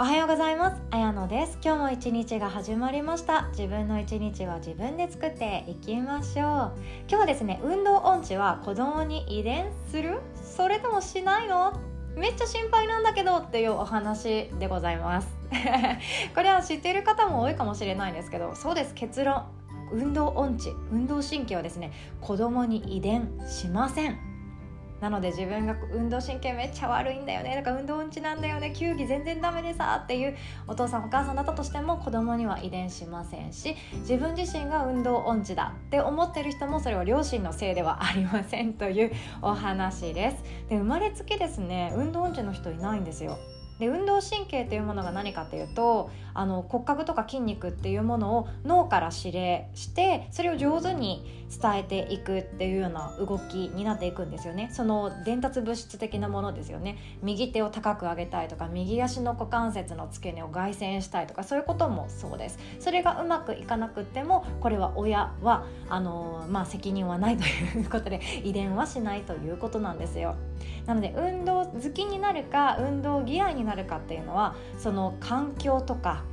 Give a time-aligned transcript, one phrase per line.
[0.00, 0.80] おはようございます。
[0.92, 1.58] あやのです。
[1.60, 3.48] 今日も一日が始まりました。
[3.50, 6.72] 自分の一日は自分で作っていきましょう。
[7.08, 10.20] 今日はですね運動音痴は子供に遺伝する？
[10.40, 11.72] それともしないの？
[12.14, 15.28] めっちゃ心配なんだけどっていうお話でございます。
[16.32, 18.94] これは知っている方も多いかもしれないんですけどそうです。
[18.94, 19.46] 結論。
[19.90, 20.70] 運動音痴。
[20.92, 21.90] 運動神経はですね
[22.20, 24.27] 子供に遺伝しません。
[25.00, 40.44] なので自分が運動神経めっちゃ悪いんだよねだから運動音痴なんだよね球技全然ダメでさっていうお父さんお母さんだったとしても子供には遺伝しませんし自分自身が運動音痴だって思ってる人もそれは両親のせいではありませんというお話です。
[40.68, 43.38] で生まれつきですね運動音痴の人いないんですよ。
[43.78, 54.68] で運動神経っていうものが何かっていうとあの骨格とか筋肉っていうものを脳から指令してそれを上手に伝えていくっていうような動きになっていくんですよね。
[54.72, 56.98] その伝達物質的なものですよね。
[57.22, 62.58] 右手を高く上げたいとか右足の股関節の付け根を外旋したいとかそういうこともそうです。
[62.78, 70.36] それがうまくいかなくてもこれは親はあのまあ責任はないということで遺伝はしないということなんですよ。
[70.86, 76.24] なので運動好きになるか運動嫌いになるかっていうのはその環境とか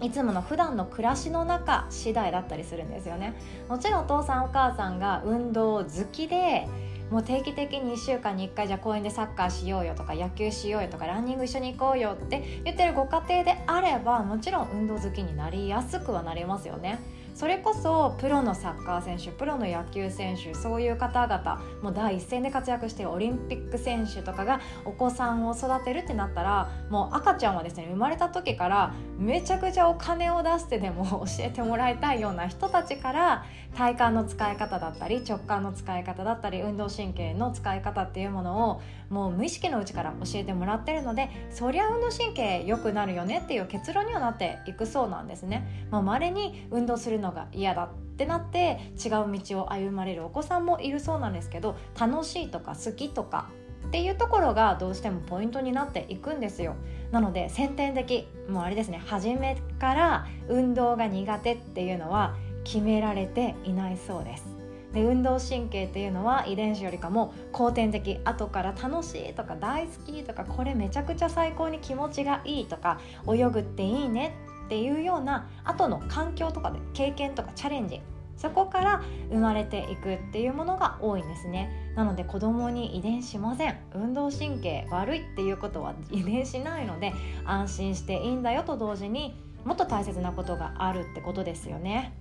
[0.00, 3.34] いつもの普段の暮らしの中次第だったりするんですよね。
[3.68, 6.68] もちろんお父さんお母さんが運動好きで
[7.10, 16.98] もう定期的に1週間に1回じゃあ公園でサッカーしようよとか野球しようよとかランニング一緒に行こうよって言ってるご家庭であればもちろん運動好きになりやすくはなりますよね。
[17.36, 33.44] それこそプロのサッカー選手プロの野球選手そういう方々もう第一線で活躍しているオリンピック選手とかがお子さんを育てるってなったらもう赤ちゃんはですね生まれた時からめちゃくちゃお金を出してでも 教えてもらいたいような人たちから
[33.76, 45.86] 体幹の使い方だったり直感の使い方だったり運動神経の使い方っていうものをもう無意識のうちから教えてもらってるのでそりゃ運動神経良くなるよねっていう結論にはなっていくそうなんですね。
[45.90, 49.10] まあ、稀に運動するのが嫌だってなって違う
[49.40, 53.50] 道を歩まれるお子さんもいるそうなんですけど楽しいとか好きとか
[53.86, 56.74] っていうところがどうしてもポイントになっていくんですよ。
[57.12, 62.34] なので先天的もうあれですね初めから運動が苦手っていうのは
[62.64, 64.56] 決められていないそうです。
[64.92, 72.98] で運動神経っていうのは遺伝子よりかも後天的後から楽しいとか大好きとかこれめちゃくちゃ最高に気持ちがいいとか
[73.28, 74.34] 泳ぐっていいね
[74.66, 78.00] っていうような後の環境とかで経験とかチャレンジ
[78.36, 81.92] そこから生まれていくっていうものが多いんですね。
[81.94, 83.78] なので子供に遺伝しません。
[83.94, 87.14] 運動神経悪いっていうことは遺伝しないので
[87.46, 92.12] 安心していいんだよと同時にもっと大切なことがあるってことですよね。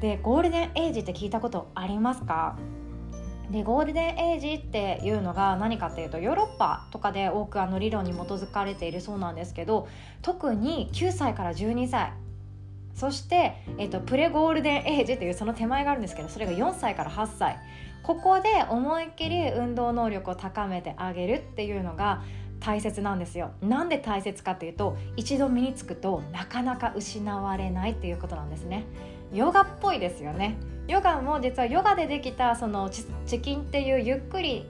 [0.00, 2.56] でゴールデンエイジって聞いたことありますか？
[3.50, 9.88] でゴールデンエイジっていうのが何かっていうとヨーロッパとかで多くあの理論に基づかれているそうなんですけど
[10.22, 12.12] 特に9歳から12歳
[12.94, 17.58] そして、えっと、プレゴールデンエイジというその手前があるんですけどそれが4歳から8歳。
[18.02, 22.22] ここで思いっきり運動能力を高めてあげるっていうのが
[22.58, 23.52] 大切なんですよ。
[23.62, 28.84] なんで大切かっていうと一度身につくとなかなか失われないっていうことなんですね。
[29.32, 30.56] ヨガっぽいですよね。
[30.88, 33.04] ヨガも実はヨガでできたそのチ
[33.40, 34.66] キンっていうゆっくり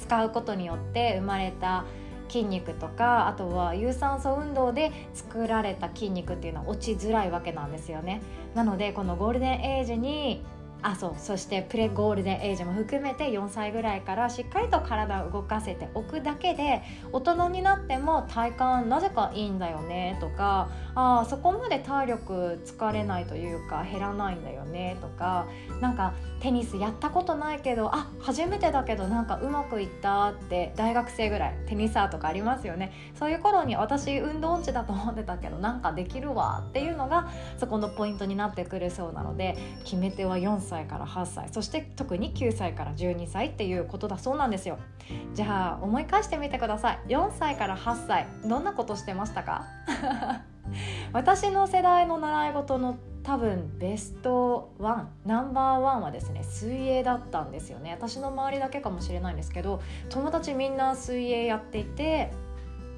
[0.00, 1.84] 使うことによって生まれた
[2.28, 8.22] 筋肉とかあとは有酸素運動で作られた筋肉っていうのは落ちづらいわけなんですよね。
[8.54, 10.44] なのでこのゴールデンエイジに
[10.84, 11.14] あそう。
[11.16, 18.50] そしてプレゴールデンエイジも含めて4歳ぐらいからしっかりと体を動かせておくだけで大人になっても体
[18.82, 25.46] 幹なぜかいいんだよねとかあそこまで体力疲れないというか減らないんだよねとか
[25.80, 32.92] なんかテニスやったことないけどあ初めてだけどなんかうまくいったって大学生ぐらいテニサーとかありますよね。
[33.18, 40.73] そういう頃に私運動音痴だと思ってたけどなんかできるわっていうのがそこのポイントになってくるそうなので決め手は4歳。
[40.74, 44.78] 歳から8歳そして特に9歳から12歳っていうことだそうなんですよ。
[45.34, 46.98] じゃあ思い返してみてください。
[47.08, 49.64] 4歳から8歳どんなことしてましたか？
[51.12, 57.92] 私の世代の習い事の多分ベストワンナンバーワンはですね水泳だったんですよね。
[57.92, 62.32] 私の周りだけかもしれないんですけど友達みんな水泳やっていて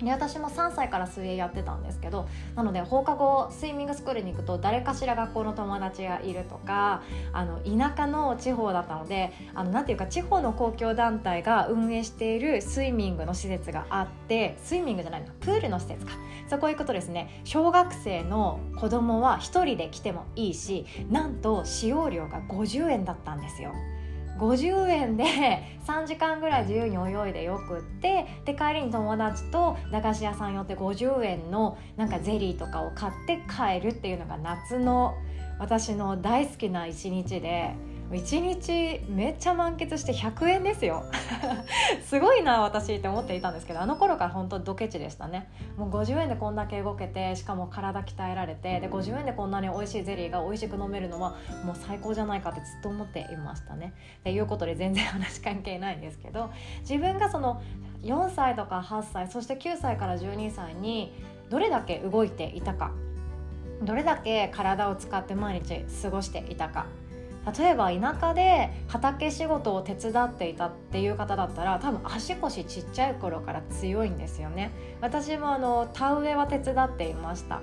[0.03, 7.03] で私も3歳から水泳やってたんですけどなので放課後スイミングスクールに行くと誰かしら学校の友達がいるとか
[7.33, 16.13] あの田舎の地方だったのであのなんていうか地方の公共団体が運営しているスイミングの施設があってスイミングじゃないのプールの施設か
[16.49, 23.73] そこ行くとですね小学生の子供は1人で来てもいいしなんと使用料が50円だったんですよ。
[24.39, 25.25] 50円で
[25.87, 35.15] 3時間ぐらい自由に泳いでよくってで帰りに友達と駄菓子屋さん寄って50円のなんかゼリーとかを買って帰るっていうのが夏の
[35.59, 37.75] 私の大好きな一日で。
[38.11, 41.05] 1日めっちゃ満喫して100円ですよ。
[42.05, 45.49] すごいな私って思っていたんですけどあの頃から本当ドケチでしたね。
[45.77, 53.93] もう50円でこんだけ動けてしかも体鍛えられてで50円でこんなに美味しいゼリーが美味しく飲めるのはもう最高じゃないかってずっと思っていましたね。
[54.21, 56.51] っていうことで全然話関係ないんですけど
[56.81, 57.61] 自分がその
[58.03, 61.13] 4歳とか8歳そして9歳から12歳に
[61.51, 62.93] どれだけ動いていたか
[63.83, 66.87] どれだけ体を使って毎日過ごしていたか
[67.59, 74.73] 例えば田舎で畑仕事を手伝っていたっていう方だったら多分足腰ちっちゃい頃から強いんですよね。
[75.01, 77.61] 私もあの田植えは手伝っていました。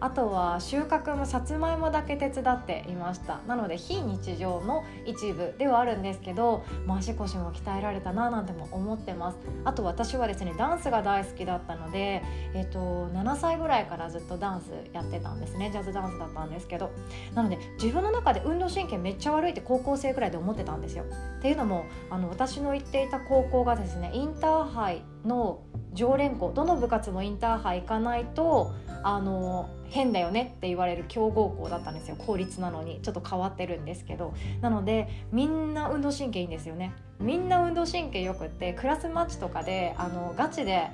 [0.00, 3.40] あとは収穫もさつまいもだけ手伝っていました。
[3.46, 9.38] なので非日常の一部ではあるんですけど、まあ、足腰も鍛えられたななんても思ってます。
[9.64, 12.22] あと私はですねダンスが大好きだったので、
[12.54, 15.70] えーと、7歳ぐらいからずっとダンスやってたんですね。
[15.70, 16.90] ジャズダンスだったんですけど。
[17.34, 21.04] なので自分の中で運動神経めっちゃ悪いって高校生ぐらいで思ってたんですよ。
[21.38, 25.62] っていうのもあの私の行っていた高校がですねインターハイの
[25.94, 28.72] 常連校どの部活もインターハイ行かないと
[29.02, 32.16] あの変だよねって言われる強豪校だったんですよ。
[32.16, 33.00] 公立なのに。
[33.02, 34.34] ちょっと変わってるんですけど。
[34.60, 36.92] なのでみんな運動神経いいんですよね。
[37.20, 40.88] みんな運動神経よくってクラスマッチとかであのガチで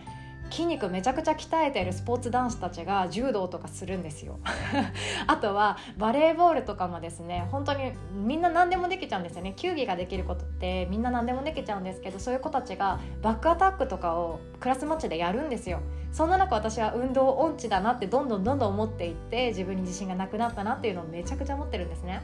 [0.52, 4.38] 筋肉めちゃくちゃ鍛えてるスポーツ男子たちが柔道とかするんですよ。
[5.26, 9.54] あとはバレーボールとかもですね本当にみんな何でもできちゃうんですよね。
[9.56, 15.80] 球技ができることってみんな何でもできちゃうんですけどそういう子たちがバックアタックとかをクラスマッチでやるんですよ。
[16.10, 22.20] そんな中私は運動音痴だなってどんどんどんどん思っていって自分に自信がなくなったなっていうのをめちゃくちゃ思ってるんですね。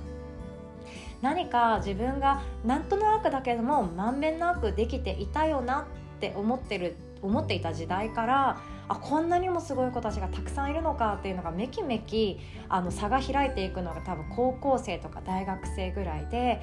[1.23, 5.87] 何か自分がなんとなくだけどもまんべんなくできていたよな
[6.19, 12.39] って思ってる思っていた時代からあこんなにもすごい子たちがたくさんいるのかっていうのがめきめき
[12.69, 16.61] あの差が開いていくのが多分高校生とか大学生ぐらいで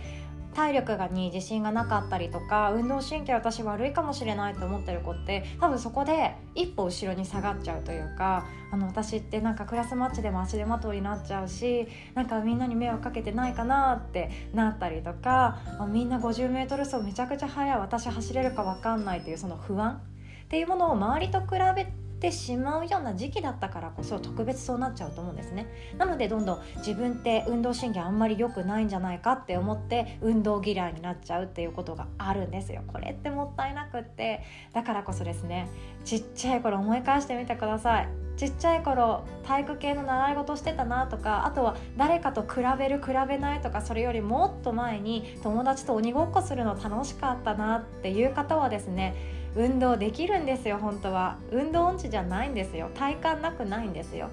[0.55, 15.59] 体力がに自信がなかったりとか運動神経私悪いかもしれないと思ってる子って多分そこで一歩後ろに下がっちゃうというかあの私ってなんかクラスマッチでも足手まといになっちゃうしなんかみんなに迷惑かけてないかなってなったりとか
[15.91, 20.01] みんな 50m 走めちゃくちゃ速い私走れるか分かんないっていうその不安
[20.55, 21.85] っていうものを周りと比べ
[22.21, 25.67] てしまうような時期だったからこそ特別そうなっちゃうと思うんですね。
[25.97, 32.83] なのでどんどん自分って運動神経あんまり良くないんじゃないかって思って運動嫌いになっちゃうっていうことがあるんですよ。
[32.87, 34.43] これってもったいなくって。
[34.71, 35.67] だからこそですね
[36.05, 38.07] ちっちゃい頃思い返してみてください。
[38.37, 51.37] ちっちゃい頃体育系の習い事してたなとかあとは誰かと比べる比べないとかそれよりもっと前に友達と鬼ごっこするの楽しかったなっていう方はですね運動できるんですよ本当は。
[51.51, 52.89] 運動音痴じゃないんですよ。
[52.93, 54.29] 体感なくないんですよ。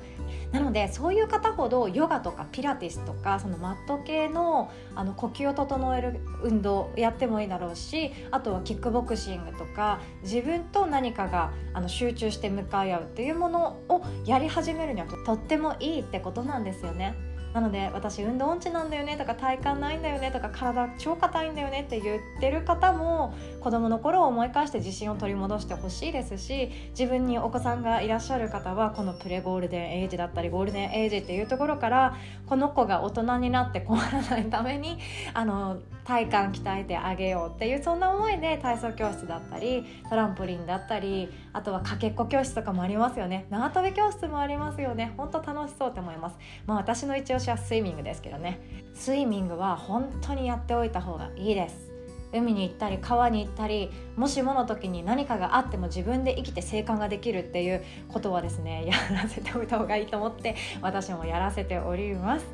[0.51, 17.32] なのでそういう方ほどヨガとかピラティスとかそのマット系のあの呼吸を整える運動やってもいいだろうしあとはキックボクシングとか自分と何かがあの集中して向かい合うっていうものをやり始めるにはとってもいいってことなんですよね。
[17.55, 32.17] なので私運動音痴なんだよねとか体幹ないんだよねとか体超硬いんだよねって言ってる方も子供の頃を思い返して自信を取り戻してほしいですし自分にお子さんがいらっしゃる方はこのプレゴールデンエイジだったりゴールデンエイジっていうところから
[32.47, 34.99] この子が大人になって困らないために
[35.35, 43.47] あの体幹鍛えてあげようっていうそんな思いで体操教室だったりトランポリンだったりあとはかけっこ教室とかもありますよね。
[43.51, 45.13] 縄跳び教室もありますよね。
[45.17, 46.37] ほんと楽しそうって思います。
[46.67, 48.61] まあ私の一押しはスイミングですけどね。
[48.95, 51.93] スイミングは本当にやっておいた方がいいです。
[52.33, 62.47] 海に行ったり川に行ったりもしもの時に何かがあっても自分で生きて生還ができるっていうことはですねやらせておいた方がいいと思って私もやらせております。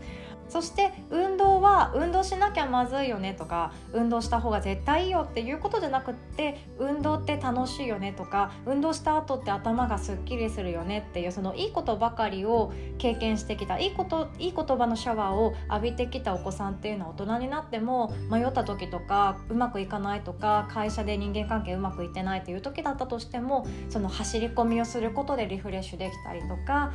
[0.49, 26.93] そして運動は運動しなきゃまずいよねとか運動した方が絶対いいよっていうことじゃなくって運動って楽しいよねとか運動した後って頭がすっきりするよねっていうそのいいことばかりを経験してきたいいこといい言葉のシャワーを浴びてきたお子さんっていうのは大人になっても迷った時とかうまくいかないとか会社で人間関係うまくいってないっていう時だったとしてもその走り込みをすることでリフレッシュできたりとか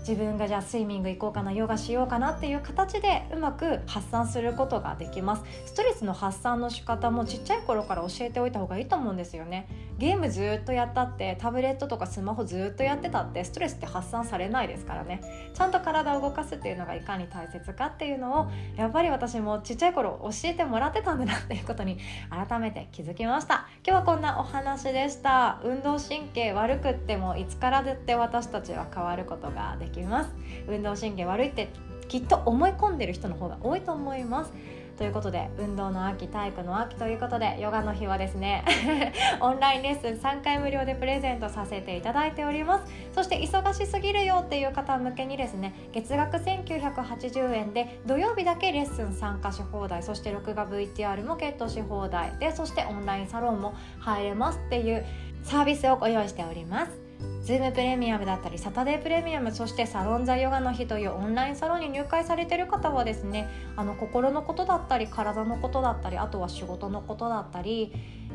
[0.00, 5.44] 自分がじゃあスイミング行こうかなヨガしようかなっていう形でうまく発散することができます。
[5.66, 9.68] ストレスの発散の仕方もちっちゃい頃から教えておいた方がいいと思うんですよね。
[9.98, 15.20] ゲームずっとやったってタブレットとかスマホずっとやってたってストレスって発散されないですからね。
[15.52, 21.98] ちゃんと体を動かすっていうのがいかに大切かっていうのをやっぱり私もちっちゃい頃教えてもらってたんだなっていうことに
[22.30, 23.66] 改めて気づきました。
[23.86, 25.60] 今日はこんなお話でした。
[25.62, 30.30] 運動神経悪くってもいつからだって私たちは変わることができきます。
[30.68, 31.68] 運動神経悪いって
[32.08, 34.52] きっと思い込んでる人の方が多いと思います。
[35.00, 38.62] ということで運動の秋体育の秋ということでヨガの日はですね
[39.40, 42.92] オンラインレッスン3回無料でプレゼントさせていただいております。
[43.14, 55.06] そして忙しすぎるよっていう方向けにですね月額1980円で土曜日だけレッスン参加し放題そして録画 VTR もゲットし放題でそしてオンラインサロンも入れますっていう
[55.42, 57.09] サービスをご用意しております。
[57.50, 67.92] ズームプレミアムだったりサタデープレミアムそしてサロンザヨガの日というオンラインサロンに入会されてる方はですねあの心のことだったり体のことだったりあとは仕事のことだったり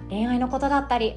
[0.10, 1.16] 恋愛のことだったり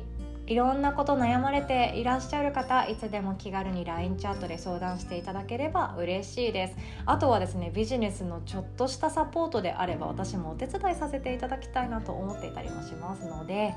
[0.49, 6.77] いろんなこと悩まれていらっしゃる方いつでも気軽に LINE チャットで相談していただければ嬉しいです。
[7.05, 13.75] あとはですねビジネスのちょっとしたサポートであれば私もお手伝いさせていただきたいなと思っていたりもしますので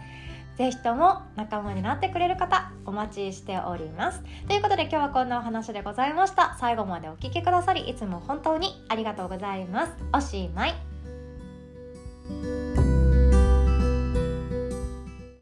[0.57, 4.21] ぜひとも仲間になってくれる方お待ちしております。
[4.47, 6.55] ということで今日はこんなお話でございました。
[6.59, 9.93] 最後までお聴きくださりいつも本当にありがとうございます。
[10.13, 10.73] おしまい。